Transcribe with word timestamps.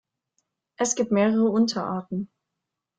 Es 0.79 0.95
gibt 0.95 1.11
mehrere 1.11 1.45
Unterarten. 1.51 2.31